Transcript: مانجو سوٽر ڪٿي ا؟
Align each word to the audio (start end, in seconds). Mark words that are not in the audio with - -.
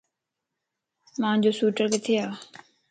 مانجو 1.21 1.51
سوٽر 1.59 1.85
ڪٿي 1.93 2.15
ا؟ 2.25 2.25